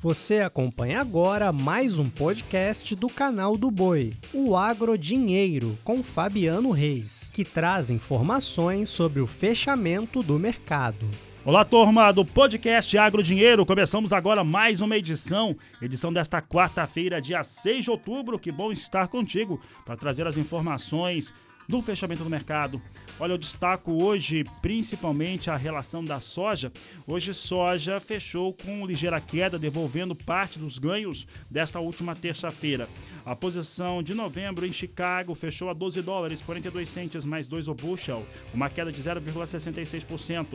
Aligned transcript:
Você 0.00 0.38
acompanha 0.38 1.00
agora 1.00 1.50
mais 1.50 1.98
um 1.98 2.08
podcast 2.08 2.94
do 2.94 3.08
canal 3.08 3.56
do 3.56 3.68
Boi, 3.68 4.14
o 4.32 4.56
Agro 4.56 4.96
Dinheiro, 4.96 5.76
com 5.82 6.04
Fabiano 6.04 6.70
Reis, 6.70 7.28
que 7.34 7.44
traz 7.44 7.90
informações 7.90 8.90
sobre 8.90 9.20
o 9.20 9.26
fechamento 9.26 10.22
do 10.22 10.38
mercado. 10.38 11.04
Olá, 11.44 11.64
turma 11.64 12.12
do 12.12 12.24
podcast 12.24 12.96
Agro 12.96 13.24
Dinheiro. 13.24 13.66
Começamos 13.66 14.12
agora 14.12 14.44
mais 14.44 14.80
uma 14.80 14.96
edição, 14.96 15.56
edição 15.82 16.12
desta 16.12 16.40
quarta-feira, 16.40 17.20
dia 17.20 17.42
6 17.42 17.82
de 17.82 17.90
outubro. 17.90 18.38
Que 18.38 18.52
bom 18.52 18.70
estar 18.70 19.08
contigo 19.08 19.60
para 19.84 19.96
trazer 19.96 20.28
as 20.28 20.36
informações 20.36 21.34
do 21.68 21.82
fechamento 21.82 22.24
do 22.24 22.30
mercado. 22.30 22.80
Olha, 23.20 23.32
eu 23.32 23.38
destaco 23.38 24.02
hoje 24.02 24.42
principalmente 24.62 25.50
a 25.50 25.56
relação 25.56 26.02
da 26.02 26.18
soja. 26.18 26.72
Hoje, 27.06 27.34
soja 27.34 28.00
fechou 28.00 28.54
com 28.54 28.86
ligeira 28.86 29.20
queda, 29.20 29.58
devolvendo 29.58 30.14
parte 30.14 30.58
dos 30.58 30.78
ganhos 30.78 31.26
desta 31.50 31.78
última 31.78 32.16
terça-feira. 32.16 32.88
A 33.26 33.36
posição 33.36 34.02
de 34.02 34.14
novembro 34.14 34.64
em 34.64 34.72
Chicago 34.72 35.34
fechou 35.34 35.68
a 35.68 35.74
12 35.74 36.00
dólares 36.00 36.40
42 36.40 36.88
centes 36.88 37.24
mais 37.26 37.46
2 37.46 37.68
o 37.68 37.74
bushel, 37.74 38.24
uma 38.54 38.70
queda 38.70 38.90
de 38.90 39.02
0,66% 39.02 40.46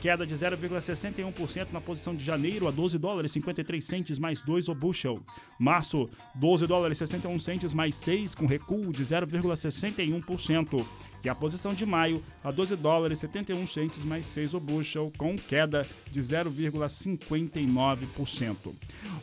queda 0.00 0.26
de 0.26 0.34
0,61% 0.34 1.68
na 1.72 1.80
posição 1.80 2.14
de 2.14 2.24
janeiro 2.24 2.68
a 2.68 2.70
12 2.70 2.98
dólares 2.98 3.32
53 3.32 3.84
centes 3.84 4.18
mais 4.18 4.40
2 4.40 4.68
o 4.68 4.74
bushel. 4.74 5.20
Março, 5.58 6.08
12 6.34 6.66
dólares 6.66 6.96
61 6.98 7.38
centes 7.38 7.72
mais 7.74 7.94
6 7.96 8.34
com 8.34 8.46
recuo 8.46 8.90
de 8.92 9.02
0,61%. 9.02 10.84
E 11.24 11.28
a 11.28 11.34
posição 11.34 11.74
de 11.74 11.84
maio 11.84 12.22
a 12.44 12.52
12 12.52 12.76
dólares 12.76 13.18
71 13.18 13.66
centes 13.66 14.04
mais 14.04 14.24
6 14.26 14.54
o 14.54 14.60
bushel 14.60 15.12
com 15.18 15.36
queda 15.36 15.84
de 16.08 16.20
0,59%. 16.20 18.72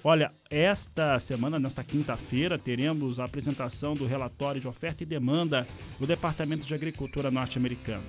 Olha, 0.04 0.30
esta 0.50 1.18
semana, 1.20 1.58
nesta 1.58 1.82
quinta-feira, 1.82 2.60
teremos 2.60 3.22
a 3.22 3.24
apresentação 3.24 3.94
do 3.94 4.06
relatório 4.06 4.60
de 4.60 4.68
oferta 4.68 5.04
e 5.04 5.06
demanda 5.06 5.66
do 5.98 6.06
Departamento 6.06 6.68
de 6.68 6.74
Agricultura 6.74 7.32
norte-americano. 7.32 8.04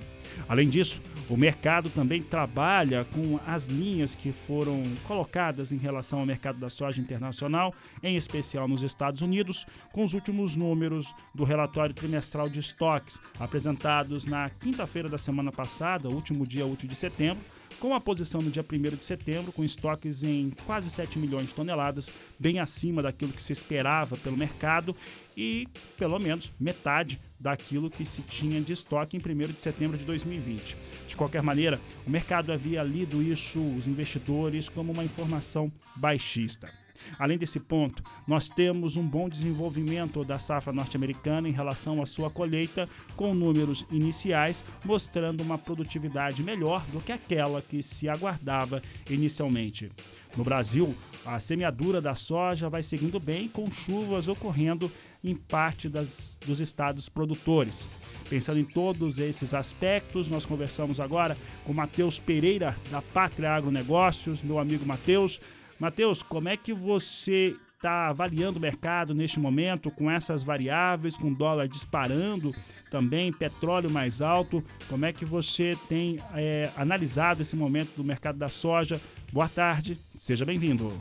Além 0.47 0.69
disso, 0.69 1.01
o 1.29 1.35
mercado 1.35 1.89
também 1.89 2.21
trabalha 2.21 3.05
com 3.05 3.39
as 3.47 3.65
linhas 3.65 4.13
que 4.13 4.31
foram 4.31 4.83
colocadas 5.07 5.71
em 5.71 5.77
relação 5.77 6.19
ao 6.19 6.25
mercado 6.25 6.59
da 6.59 6.69
soja 6.69 7.01
internacional, 7.01 7.73
em 8.03 8.15
especial 8.15 8.67
nos 8.67 8.83
Estados 8.83 9.21
Unidos, 9.21 9.65
com 9.91 10.03
os 10.03 10.13
últimos 10.13 10.55
números 10.55 11.13
do 11.33 11.43
relatório 11.43 11.95
trimestral 11.95 12.47
de 12.47 12.59
estoques 12.59 13.19
apresentados 13.39 14.25
na 14.25 14.49
quinta-feira 14.49 15.09
da 15.09 15.17
semana 15.17 15.51
passada, 15.51 16.09
último 16.09 16.45
dia 16.45 16.65
útil 16.65 16.87
de 16.87 16.95
setembro, 16.95 17.43
com 17.85 17.93
a 17.93 18.01
posição 18.01 18.41
no 18.41 18.49
dia 18.49 18.65
1 18.67 18.95
de 18.95 19.05
setembro, 19.05 19.51
com 19.51 19.63
estoques 19.63 20.23
em 20.23 20.49
quase 20.65 20.89
7 20.89 21.19
milhões 21.19 21.49
de 21.49 21.53
toneladas, 21.53 22.09
bem 22.39 22.59
acima 22.59 23.03
daquilo 23.03 23.31
que 23.31 23.43
se 23.43 23.53
esperava 23.53 24.17
pelo 24.17 24.35
mercado 24.35 24.95
e 25.37 25.67
pelo 25.95 26.17
menos 26.17 26.51
metade 26.59 27.19
daquilo 27.39 27.91
que 27.91 28.03
se 28.03 28.23
tinha 28.23 28.59
de 28.59 28.73
estoque 28.73 29.15
em 29.15 29.19
1 29.19 29.53
de 29.53 29.61
setembro 29.61 29.99
de 29.99 30.03
2020. 30.03 30.75
De 31.07 31.15
qualquer 31.15 31.43
maneira, 31.43 31.79
o 32.07 32.09
mercado 32.09 32.51
havia 32.51 32.81
lido 32.81 33.21
isso, 33.21 33.59
os 33.77 33.85
investidores, 33.85 34.67
como 34.67 34.91
uma 34.91 35.03
informação 35.03 35.71
baixista. 35.95 36.84
Além 37.17 37.37
desse 37.37 37.59
ponto, 37.59 38.03
nós 38.27 38.49
temos 38.49 38.95
um 38.95 39.03
bom 39.03 39.29
desenvolvimento 39.29 40.23
da 40.23 40.39
safra 40.39 40.73
norte-americana 40.73 41.47
em 41.47 41.51
relação 41.51 42.01
à 42.01 42.05
sua 42.05 42.29
colheita, 42.29 42.87
com 43.15 43.33
números 43.33 43.85
iniciais 43.91 44.63
mostrando 44.83 45.41
uma 45.41 45.57
produtividade 45.57 46.43
melhor 46.43 46.85
do 46.87 47.01
que 47.01 47.11
aquela 47.11 47.61
que 47.61 47.81
se 47.81 48.09
aguardava 48.09 48.81
inicialmente. 49.09 49.91
No 50.35 50.43
Brasil, 50.43 50.93
a 51.25 51.39
semeadura 51.39 52.01
da 52.01 52.13
soja 52.13 52.69
vai 52.69 52.83
seguindo 52.83 53.19
bem, 53.19 53.47
com 53.47 53.71
chuvas 53.71 54.27
ocorrendo 54.27 54.91
em 55.23 55.35
parte 55.35 55.89
das, 55.89 56.37
dos 56.45 56.59
estados 56.59 57.09
produtores. 57.09 57.87
Pensando 58.29 58.59
em 58.59 58.65
todos 58.65 59.17
esses 59.17 59.53
aspectos, 59.53 60.27
nós 60.27 60.45
conversamos 60.45 60.99
agora 60.99 61.37
com 61.63 61.73
Matheus 61.73 62.19
Pereira, 62.19 62.75
da 62.91 63.01
Pátria 63.01 63.51
Agronegócios, 63.51 64.41
meu 64.41 64.59
amigo 64.59 64.85
Matheus. 64.85 65.39
Matheus, 65.79 66.23
como 66.23 66.47
é 66.47 66.55
que 66.55 66.73
você 66.73 67.55
está 67.75 68.07
avaliando 68.07 68.57
o 68.57 68.61
mercado 68.61 69.13
neste 69.13 69.39
momento 69.39 69.91
com 69.91 70.09
essas 70.09 70.41
variáveis, 70.41 71.17
com 71.17 71.31
dólar 71.31 71.67
disparando, 71.67 72.55
também 72.89 73.31
petróleo 73.31 73.89
mais 73.89 74.21
alto? 74.21 74.63
Como 74.89 75.05
é 75.05 75.11
que 75.11 75.25
você 75.25 75.77
tem 75.89 76.19
é, 76.33 76.69
analisado 76.77 77.41
esse 77.41 77.55
momento 77.55 77.91
do 77.97 78.03
mercado 78.03 78.37
da 78.37 78.47
soja? 78.47 78.99
Boa 79.31 79.49
tarde, 79.49 79.97
seja 80.15 80.45
bem-vindo. 80.45 80.93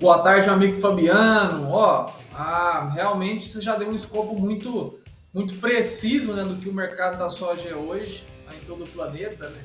Boa 0.00 0.20
tarde, 0.20 0.46
meu 0.46 0.54
amigo 0.54 0.78
Fabiano. 0.78 1.68
Ó, 1.70 2.10
ah, 2.34 2.90
realmente 2.94 3.46
você 3.46 3.60
já 3.60 3.76
deu 3.76 3.90
um 3.90 3.94
escopo 3.94 4.34
muito, 4.40 4.98
muito 5.34 5.54
preciso 5.56 6.32
né, 6.32 6.42
do 6.42 6.56
que 6.56 6.70
o 6.70 6.72
mercado 6.72 7.18
da 7.18 7.28
soja 7.28 7.68
é 7.68 7.74
hoje 7.74 8.24
em 8.50 8.64
todo 8.66 8.84
o 8.84 8.88
planeta. 8.88 9.50
Né? 9.50 9.62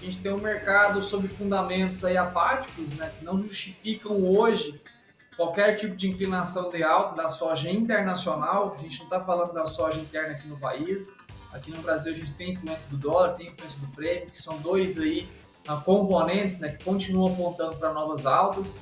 A 0.00 0.04
gente 0.04 0.18
tem 0.18 0.32
um 0.32 0.38
mercado 0.38 1.02
sob 1.02 1.28
fundamentos 1.28 2.02
aí 2.06 2.16
apáticos, 2.16 2.94
né, 2.94 3.12
que 3.18 3.22
não 3.22 3.38
justificam 3.38 4.24
hoje 4.24 4.80
qualquer 5.36 5.76
tipo 5.76 5.94
de 5.94 6.08
inclinação 6.08 6.70
de 6.70 6.82
alta 6.82 7.22
da 7.22 7.28
soja 7.28 7.70
internacional. 7.70 8.74
A 8.78 8.82
gente 8.82 8.96
não 8.98 9.04
está 9.04 9.22
falando 9.22 9.52
da 9.52 9.66
soja 9.66 10.00
interna 10.00 10.30
aqui 10.32 10.48
no 10.48 10.58
país. 10.58 11.12
Aqui 11.52 11.70
no 11.70 11.82
Brasil 11.82 12.12
a 12.12 12.14
gente 12.14 12.32
tem 12.32 12.52
influência 12.52 12.90
do 12.90 12.96
dólar, 12.96 13.34
tem 13.34 13.48
influência 13.48 13.78
do 13.80 13.88
prêmio, 13.88 14.30
que 14.30 14.40
são 14.40 14.56
dois 14.58 14.96
aí 14.96 15.28
uh, 15.68 15.78
componentes 15.82 16.60
né, 16.60 16.70
que 16.70 16.82
continuam 16.82 17.32
apontando 17.32 17.76
para 17.76 17.92
novas 17.92 18.24
altas. 18.24 18.78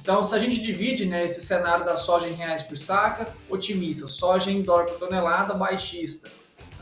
Então, 0.00 0.24
se 0.24 0.34
a 0.34 0.38
gente 0.38 0.60
divide 0.60 1.04
né, 1.04 1.24
esse 1.24 1.40
cenário 1.42 1.84
da 1.84 1.96
soja 1.96 2.28
em 2.28 2.32
reais 2.32 2.62
por 2.62 2.78
saca, 2.78 3.28
otimista, 3.48 4.08
soja 4.08 4.50
em 4.50 4.62
dólar 4.62 4.86
por 4.86 4.98
tonelada, 4.98 5.52
baixista. 5.52 6.30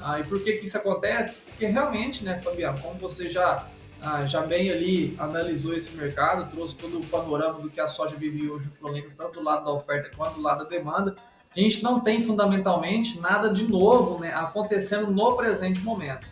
Ah, 0.00 0.18
e 0.18 0.24
por 0.24 0.42
que, 0.42 0.54
que 0.54 0.64
isso 0.64 0.78
acontece? 0.78 1.40
Porque 1.40 1.66
realmente, 1.66 2.24
né, 2.24 2.38
Fabiano, 2.38 2.80
como 2.80 2.98
você 2.98 3.28
já, 3.28 3.66
ah, 4.02 4.24
já 4.26 4.40
bem 4.42 4.70
ali 4.70 5.14
analisou 5.18 5.74
esse 5.74 5.94
mercado, 5.96 6.50
trouxe 6.50 6.74
todo 6.74 6.98
o 6.98 7.06
panorama 7.06 7.60
do 7.60 7.68
que 7.68 7.80
a 7.80 7.88
soja 7.88 8.16
vive 8.16 8.48
hoje 8.48 8.64
no 8.64 8.70
planeta, 8.72 9.08
tanto 9.16 9.34
do 9.34 9.42
lado 9.42 9.64
da 9.64 9.72
oferta 9.72 10.10
quanto 10.16 10.34
do 10.34 10.42
lado 10.42 10.64
da 10.64 10.70
demanda, 10.70 11.14
a 11.54 11.60
gente 11.60 11.82
não 11.82 12.00
tem 12.00 12.22
fundamentalmente 12.22 13.18
nada 13.20 13.52
de 13.52 13.64
novo 13.64 14.18
né, 14.18 14.32
acontecendo 14.32 15.10
no 15.10 15.36
presente 15.36 15.80
momento. 15.80 16.26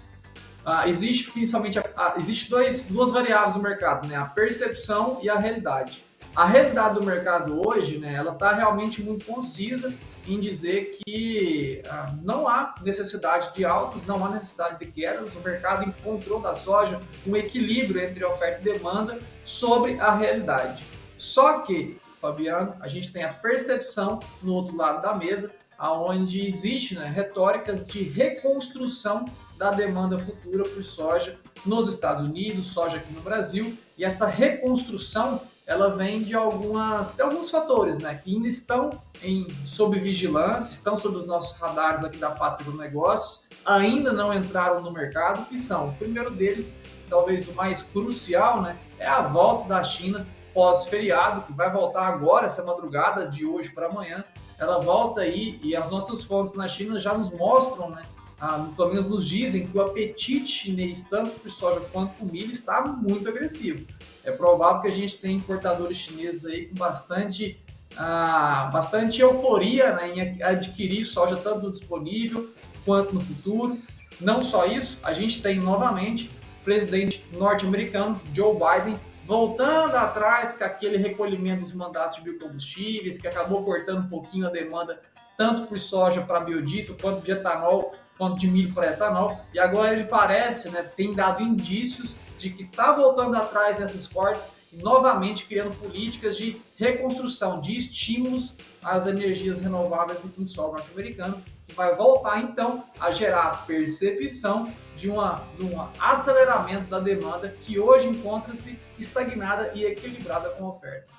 Ah, 0.64 0.88
existe 0.88 1.30
principalmente 1.30 1.78
a, 1.78 2.14
existe 2.16 2.48
dois, 2.48 2.84
duas 2.84 3.12
variáveis 3.12 3.56
no 3.56 3.62
mercado, 3.62 4.06
né, 4.06 4.16
a 4.16 4.24
percepção 4.24 5.18
e 5.22 5.28
a 5.28 5.36
realidade. 5.36 6.07
A 6.38 6.44
realidade 6.44 6.94
do 6.94 7.02
mercado 7.02 7.66
hoje, 7.66 7.98
né, 7.98 8.14
ela 8.14 8.30
está 8.30 8.52
realmente 8.52 9.02
muito 9.02 9.24
concisa 9.24 9.92
em 10.24 10.38
dizer 10.38 10.96
que 11.04 11.82
ah, 11.90 12.14
não 12.22 12.46
há 12.46 12.76
necessidade 12.80 13.52
de 13.52 13.64
altas, 13.64 14.06
não 14.06 14.24
há 14.24 14.28
necessidade 14.28 14.78
de 14.78 14.86
quedas. 14.86 15.34
O 15.34 15.40
mercado 15.40 15.82
encontrou 15.82 16.40
da 16.40 16.54
soja 16.54 17.00
um 17.26 17.36
equilíbrio 17.36 18.00
entre 18.00 18.24
oferta 18.24 18.60
e 18.60 18.72
demanda 18.72 19.18
sobre 19.44 19.98
a 19.98 20.14
realidade. 20.14 20.84
Só 21.18 21.62
que, 21.62 21.98
Fabiano, 22.20 22.72
a 22.78 22.86
gente 22.86 23.12
tem 23.12 23.24
a 23.24 23.32
percepção 23.32 24.20
no 24.40 24.54
outro 24.54 24.76
lado 24.76 25.02
da 25.02 25.14
mesa, 25.14 25.52
aonde 25.76 26.46
existe 26.46 26.94
né, 26.94 27.12
retóricas 27.12 27.84
de 27.84 28.04
reconstrução 28.04 29.24
da 29.56 29.72
demanda 29.72 30.20
futura 30.20 30.62
por 30.62 30.84
soja 30.84 31.36
nos 31.66 31.88
Estados 31.88 32.22
Unidos, 32.22 32.68
soja 32.68 32.98
aqui 32.98 33.12
no 33.12 33.22
Brasil, 33.22 33.76
e 33.96 34.04
essa 34.04 34.28
reconstrução 34.28 35.40
ela 35.68 35.90
vem 35.90 36.22
de 36.22 36.34
algumas, 36.34 37.14
de 37.14 37.20
alguns 37.20 37.50
fatores, 37.50 37.98
né, 37.98 38.18
que 38.24 38.34
ainda 38.34 38.48
estão 38.48 38.90
em, 39.22 39.46
sob 39.66 39.98
vigilância, 39.98 40.70
estão 40.70 40.96
sob 40.96 41.18
os 41.18 41.26
nossos 41.26 41.58
radares 41.58 42.02
aqui 42.02 42.16
da 42.16 42.30
Pátria 42.30 42.70
do 42.72 42.78
Negócios, 42.78 43.42
ainda 43.66 44.10
não 44.10 44.32
entraram 44.32 44.80
no 44.80 44.90
mercado, 44.90 45.44
que 45.44 45.58
são, 45.58 45.90
o 45.90 45.94
primeiro 45.96 46.30
deles, 46.30 46.80
talvez 47.10 47.46
o 47.48 47.52
mais 47.52 47.82
crucial, 47.82 48.62
né, 48.62 48.78
é 48.98 49.06
a 49.06 49.20
volta 49.20 49.68
da 49.68 49.84
China 49.84 50.26
pós-feriado, 50.54 51.42
que 51.42 51.52
vai 51.52 51.70
voltar 51.70 52.06
agora, 52.06 52.46
essa 52.46 52.64
madrugada, 52.64 53.28
de 53.28 53.44
hoje 53.44 53.68
para 53.68 53.88
amanhã, 53.88 54.24
ela 54.58 54.78
volta 54.80 55.20
aí 55.20 55.60
e 55.62 55.76
as 55.76 55.90
nossas 55.90 56.24
fontes 56.24 56.54
na 56.54 56.66
China 56.66 56.98
já 56.98 57.12
nos 57.12 57.30
mostram, 57.30 57.90
né, 57.90 58.02
ah, 58.40 58.68
pelo 58.76 58.90
menos 58.90 59.06
nos 59.06 59.26
dizem 59.26 59.66
que 59.66 59.76
o 59.76 59.82
apetite 59.82 60.46
chinês, 60.46 61.02
tanto 61.08 61.30
por 61.40 61.50
soja 61.50 61.80
quanto 61.92 62.14
por 62.14 62.32
milho, 62.32 62.52
está 62.52 62.80
muito 62.82 63.28
agressivo. 63.28 63.84
É 64.24 64.30
provável 64.30 64.82
que 64.82 64.88
a 64.88 64.92
gente 64.92 65.16
tenha 65.18 65.36
importadores 65.36 65.96
chineses 65.96 66.44
aí 66.44 66.66
com 66.66 66.76
bastante, 66.76 67.60
ah, 67.96 68.70
bastante 68.72 69.20
euforia 69.20 69.94
né, 69.96 70.12
em 70.14 70.42
adquirir 70.42 71.04
soja 71.04 71.36
tanto 71.36 71.70
disponível 71.70 72.50
quanto 72.84 73.14
no 73.14 73.20
futuro. 73.20 73.78
Não 74.20 74.40
só 74.40 74.66
isso, 74.66 74.98
a 75.02 75.12
gente 75.12 75.42
tem 75.42 75.58
novamente 75.58 76.30
o 76.60 76.64
presidente 76.64 77.24
norte-americano 77.32 78.20
Joe 78.32 78.54
Biden 78.54 78.98
voltando 79.26 79.94
atrás 79.94 80.54
com 80.54 80.64
aquele 80.64 80.96
recolhimento 80.96 81.60
dos 81.60 81.74
mandatos 81.74 82.16
de 82.16 82.24
biocombustíveis, 82.24 83.18
que 83.18 83.28
acabou 83.28 83.62
cortando 83.62 84.06
um 84.06 84.08
pouquinho 84.08 84.46
a 84.46 84.50
demanda 84.50 85.00
tanto 85.38 85.68
por 85.68 85.78
soja 85.78 86.20
para 86.20 86.40
biodiesel 86.40 86.96
quanto 87.00 87.22
de 87.22 87.30
etanol 87.30 87.94
quanto 88.18 88.40
de 88.40 88.48
milho 88.48 88.74
para 88.74 88.88
etanol. 88.88 89.40
E 89.54 89.58
agora 89.60 89.92
ele 89.92 90.04
parece, 90.04 90.68
né, 90.70 90.82
tem 90.82 91.14
dado 91.14 91.42
indícios 91.42 92.16
de 92.38 92.50
que 92.50 92.64
está 92.64 92.92
voltando 92.92 93.36
atrás 93.36 93.78
nesses 93.78 94.06
cortes 94.06 94.50
e 94.72 94.76
novamente 94.76 95.46
criando 95.46 95.74
políticas 95.78 96.36
de 96.36 96.60
reconstrução, 96.76 97.60
de 97.60 97.76
estímulos 97.76 98.56
às 98.82 99.06
energias 99.06 99.60
renováveis 99.60 100.24
em 100.36 100.44
solo 100.44 100.72
norte-americano, 100.72 101.42
que 101.66 101.74
vai 101.74 101.94
voltar 101.94 102.40
então 102.40 102.84
a 103.00 103.12
gerar 103.12 103.64
percepção 103.66 104.70
de, 104.96 105.08
uma, 105.08 105.42
de 105.56 105.64
um 105.64 105.80
aceleramento 106.00 106.84
da 106.84 106.98
demanda 106.98 107.54
que 107.62 107.78
hoje 107.78 108.08
encontra-se 108.08 108.78
estagnada 108.98 109.70
e 109.74 109.84
equilibrada 109.84 110.50
com 110.50 110.66
a 110.66 110.68
oferta. 110.70 111.12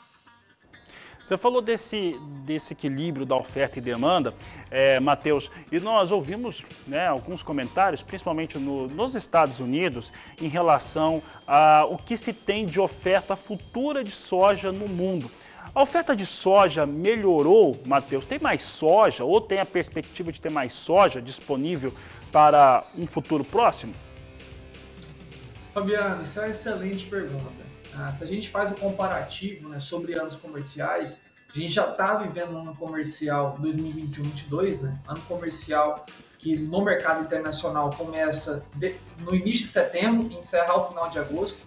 Você 1.30 1.38
falou 1.38 1.62
desse, 1.62 2.20
desse 2.44 2.74
equilíbrio 2.74 3.24
da 3.24 3.36
oferta 3.36 3.78
e 3.78 3.82
demanda, 3.84 4.34
é, 4.72 5.00
Matheus, 5.00 5.52
e 5.72 5.80
nós 5.80 6.10
ouvimos 6.12 6.66
né, 6.88 7.06
alguns 7.06 7.44
comentários, 7.44 8.02
principalmente 8.02 8.58
no, 8.58 8.88
nos 8.88 9.14
Estados 9.14 9.60
Unidos, 9.60 10.12
em 10.42 10.48
relação 10.48 11.22
ao 11.46 12.00
que 12.00 12.18
se 12.18 12.34
tem 12.34 12.66
de 12.66 12.80
oferta 12.80 13.36
futura 13.36 14.04
de 14.04 14.10
soja 14.10 14.72
no 14.72 14.88
mundo. 14.88 15.30
A 15.76 15.84
oferta 15.84 16.16
de 16.16 16.26
soja 16.26 16.84
melhorou, 16.88 17.80
Matheus? 17.86 18.26
Tem 18.26 18.40
mais 18.40 18.64
soja 18.64 19.24
ou 19.24 19.40
tem 19.40 19.60
a 19.60 19.66
perspectiva 19.68 20.32
de 20.32 20.42
ter 20.42 20.50
mais 20.50 20.74
soja 20.74 21.22
disponível 21.22 21.94
para 22.32 22.84
um 22.98 23.06
futuro 23.06 23.44
próximo? 23.44 23.94
Fabiano, 25.76 26.24
isso 26.24 26.40
é 26.40 26.42
uma 26.42 26.50
excelente 26.50 27.06
pergunta. 27.06 27.69
Ah, 27.96 28.12
se 28.12 28.24
a 28.24 28.28
gente 28.28 28.50
faz 28.50 28.72
o 28.72 28.76
um 28.76 28.78
comparativo 28.78 29.70
né, 29.70 29.80
sobre 29.80 30.14
anos 30.14 30.36
comerciais, 30.36 31.24
a 31.54 31.58
gente 31.58 31.74
já 31.74 31.90
está 31.90 32.16
vivendo 32.16 32.52
um 32.52 32.60
ano 32.60 32.76
comercial 32.76 33.58
2021-22, 33.62 34.82
né? 34.82 35.00
Ano 35.08 35.22
comercial 35.22 36.06
que 36.38 36.56
no 36.56 36.84
mercado 36.84 37.24
internacional 37.24 37.90
começa 37.90 38.64
no 39.20 39.36
início 39.36 39.62
de 39.62 39.68
setembro 39.68 40.32
e 40.32 40.36
encerra 40.36 40.74
ao 40.74 40.88
final 40.88 41.10
de 41.10 41.18
agosto. 41.18 41.58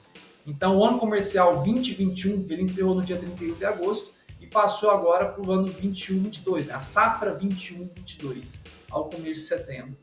Então, 0.47 0.79
o 0.79 0.85
ano 0.85 0.99
comercial 0.99 1.63
2021 1.63 2.47
ele 2.49 2.63
encerrou 2.63 2.95
no 2.95 3.03
dia 3.03 3.17
31 3.17 3.55
de 3.55 3.65
agosto 3.65 4.13
e 4.41 4.47
passou 4.47 4.91
agora 4.91 5.27
para 5.27 5.43
o 5.43 5.53
ano 5.53 5.69
21-22, 5.69 6.67
né? 6.67 6.75
a 6.75 6.81
safra 6.81 7.39
21-22, 7.39 8.61
ao 8.91 9.09
começo 9.09 9.43
de 9.43 9.47
setembro. 9.47 9.97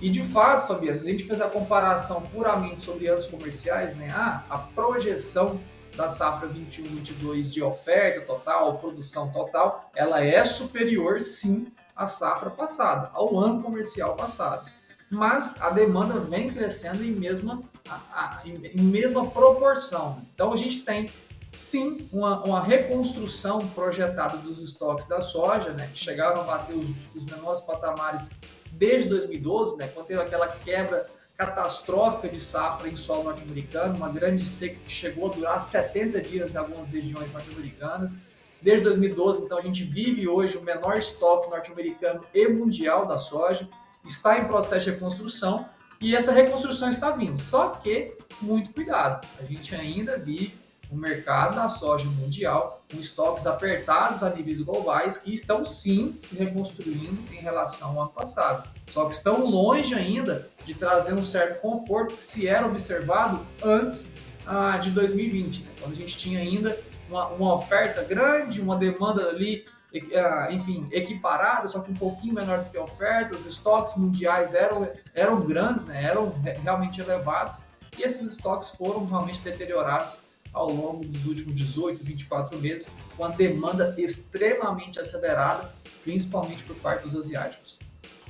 E 0.00 0.08
de 0.08 0.22
fato, 0.22 0.68
Fabiano, 0.68 0.98
se 0.98 1.08
a 1.08 1.10
gente 1.10 1.24
fez 1.24 1.40
a 1.40 1.48
comparação 1.48 2.22
puramente 2.22 2.80
sobre 2.80 3.08
anos 3.08 3.26
comerciais, 3.26 3.96
né, 3.96 4.12
ah, 4.14 4.44
a 4.48 4.58
projeção 4.58 5.60
da 5.96 6.08
safra 6.08 6.48
21-22 6.48 7.50
de 7.50 7.60
oferta 7.60 8.24
total, 8.24 8.78
produção 8.78 9.30
total, 9.32 9.90
ela 9.96 10.24
é 10.24 10.44
superior 10.44 11.20
sim 11.20 11.72
à 11.96 12.06
safra 12.06 12.50
passada, 12.50 13.10
ao 13.12 13.36
ano 13.38 13.60
comercial 13.60 14.14
passado. 14.14 14.70
Mas 15.10 15.60
a 15.60 15.70
demanda 15.70 16.20
vem 16.20 16.50
crescendo 16.50 17.02
em 17.02 17.10
mesma, 17.10 17.60
a, 17.88 17.96
a, 18.12 18.42
em 18.46 18.80
mesma 18.80 19.26
proporção. 19.28 20.22
Então 20.32 20.52
a 20.52 20.56
gente 20.56 20.82
tem 20.82 21.10
sim 21.56 22.08
uma, 22.12 22.44
uma, 22.44 22.62
reconstrução 22.62 23.66
projetada 23.68 24.36
dos 24.36 24.62
estoques 24.62 25.08
da 25.08 25.20
soja, 25.20 25.70
né, 25.70 25.90
que 25.92 25.98
chegaram 25.98 26.42
a 26.42 26.44
bater 26.44 26.76
os, 26.76 26.88
os 27.16 27.24
menores 27.24 27.60
patamares 27.60 28.30
desde 28.72 29.08
2012, 29.08 29.76
né, 29.76 29.88
quando 29.88 30.06
teve 30.06 30.20
aquela 30.20 30.48
quebra 30.48 31.08
catastrófica 31.36 32.28
de 32.28 32.40
safra 32.40 32.88
em 32.88 32.96
solo 32.96 33.24
norte-americano, 33.24 33.94
uma 33.94 34.08
grande 34.08 34.42
seca 34.42 34.76
que 34.84 34.90
chegou 34.90 35.30
a 35.30 35.34
durar 35.34 35.62
70 35.62 36.20
dias 36.20 36.54
em 36.54 36.58
algumas 36.58 36.88
regiões 36.88 37.32
norte-americanas. 37.32 38.22
Desde 38.60 38.82
2012, 38.84 39.44
então, 39.44 39.56
a 39.56 39.60
gente 39.60 39.84
vive 39.84 40.26
hoje 40.26 40.56
o 40.56 40.62
menor 40.62 40.98
estoque 40.98 41.48
norte-americano 41.48 42.24
e 42.34 42.48
mundial 42.48 43.06
da 43.06 43.16
soja, 43.16 43.68
está 44.04 44.38
em 44.38 44.46
processo 44.46 44.86
de 44.86 44.90
reconstrução 44.90 45.68
e 46.00 46.16
essa 46.16 46.32
reconstrução 46.32 46.90
está 46.90 47.12
vindo. 47.12 47.40
Só 47.40 47.70
que, 47.70 48.16
muito 48.42 48.72
cuidado, 48.72 49.26
a 49.38 49.44
gente 49.44 49.74
ainda 49.76 50.18
vive 50.18 50.67
o 50.90 50.96
mercado 50.96 51.56
da 51.56 51.68
soja 51.68 52.04
mundial 52.04 52.82
com 52.90 52.98
estoques 52.98 53.46
apertados 53.46 54.22
a 54.22 54.30
níveis 54.30 54.60
globais 54.60 55.18
que 55.18 55.32
estão 55.32 55.64
sim 55.64 56.14
se 56.18 56.34
reconstruindo 56.34 57.18
em 57.32 57.36
relação 57.36 57.90
ao 57.90 58.02
ano 58.02 58.10
passado. 58.10 58.68
Só 58.90 59.04
que 59.04 59.14
estão 59.14 59.44
longe 59.44 59.94
ainda 59.94 60.48
de 60.64 60.74
trazer 60.74 61.12
um 61.12 61.22
certo 61.22 61.60
conforto 61.60 62.14
que 62.14 62.24
se 62.24 62.48
era 62.48 62.66
observado 62.66 63.40
antes 63.62 64.12
ah, 64.46 64.78
de 64.78 64.90
2020, 64.90 65.62
né? 65.62 65.70
quando 65.80 65.92
a 65.92 65.96
gente 65.96 66.16
tinha 66.16 66.40
ainda 66.40 66.78
uma, 67.08 67.26
uma 67.28 67.54
oferta 67.54 68.02
grande, 68.02 68.60
uma 68.60 68.76
demanda 68.76 69.28
ali 69.28 69.66
ah, 70.14 70.48
enfim, 70.50 70.86
equiparada, 70.90 71.66
só 71.66 71.80
que 71.80 71.90
um 71.90 71.94
pouquinho 71.94 72.34
menor 72.34 72.58
do 72.60 72.70
que 72.70 72.76
a 72.76 72.82
oferta, 72.82 73.34
os 73.34 73.46
estoques 73.46 73.96
mundiais 73.96 74.54
eram, 74.54 74.88
eram 75.14 75.40
grandes, 75.40 75.86
né? 75.86 76.02
eram 76.02 76.34
realmente 76.62 77.00
elevados, 77.00 77.58
e 77.98 78.02
esses 78.02 78.30
estoques 78.32 78.70
foram 78.70 79.06
realmente 79.06 79.40
deteriorados 79.40 80.18
ao 80.58 80.72
longo 80.72 81.04
dos 81.04 81.24
últimos 81.24 81.56
18, 81.56 82.02
24 82.02 82.58
meses, 82.58 82.92
com 83.16 83.24
a 83.24 83.28
demanda 83.28 83.94
extremamente 83.96 84.98
acelerada, 84.98 85.72
principalmente 86.02 86.64
por 86.64 86.74
parte 86.76 87.04
dos 87.04 87.14
asiáticos. 87.14 87.78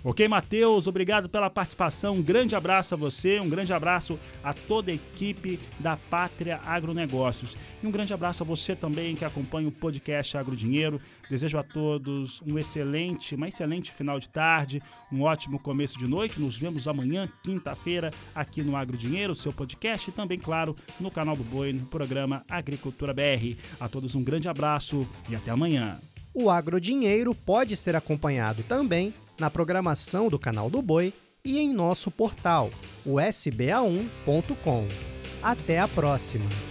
Ok, 0.05 0.29
Matheus, 0.29 0.87
obrigado 0.87 1.29
pela 1.29 1.51
participação. 1.51 2.15
Um 2.15 2.23
grande 2.23 2.55
abraço 2.55 2.95
a 2.95 2.97
você, 2.97 3.41
um 3.41 3.49
grande 3.49 3.73
abraço 3.73 4.17
a 4.45 4.55
toda 4.55 4.93
a 4.93 4.95
equipe 4.95 5.59
da 5.81 5.97
Pátria 5.97 6.61
Agronegócios. 6.65 7.57
E 7.83 7.87
um 7.87 7.91
grande 7.91 8.15
abraço 8.15 8.45
a 8.45 8.47
você 8.47 8.77
também 8.77 9.17
que 9.17 9.25
acompanha 9.25 9.67
o 9.67 9.73
podcast 9.73 10.37
Agrodinheiro. 10.37 11.01
Desejo 11.29 11.59
a 11.59 11.65
todos 11.65 12.41
um 12.43 12.57
excelente, 12.59 13.35
uma 13.35 13.49
excelente 13.49 13.93
final 13.93 14.21
de 14.21 14.29
tarde, 14.29 14.81
um 15.13 15.23
ótimo 15.23 15.59
começo 15.59 15.99
de 15.99 16.07
noite. 16.07 16.41
Nos 16.41 16.57
vemos 16.57 16.87
amanhã, 16.87 17.29
quinta-feira, 17.43 18.13
aqui 18.35 18.63
no 18.63 18.77
Agrodinheiro, 18.77 19.35
seu 19.35 19.53
podcast, 19.53 20.09
e 20.09 20.13
também, 20.13 20.39
claro, 20.39 20.77
no 21.01 21.11
canal 21.11 21.37
do 21.37 21.43
Boi, 21.43 21.73
no 21.73 21.87
programa 21.87 22.45
Agricultura 22.49 23.13
BR. 23.13 23.59
A 23.81 23.89
todos 23.89 24.15
um 24.15 24.23
grande 24.23 24.49
abraço 24.49 25.07
e 25.29 25.35
até 25.35 25.51
amanhã. 25.51 25.99
O 26.41 26.51
Agrodinheiro 26.51 27.35
pode 27.35 27.75
ser 27.75 27.97
acompanhado 27.97 28.63
também 28.63 29.13
na 29.41 29.51
programação 29.51 30.29
do 30.29 30.39
canal 30.39 30.71
do 30.71 30.81
Boi 30.81 31.13
e 31.45 31.59
em 31.59 31.75
nosso 31.75 32.13
portal, 32.13 32.71
o 33.05 33.15
sba1.com. 33.15 34.87
Até 35.43 35.81
a 35.81 35.89
próxima! 35.89 36.68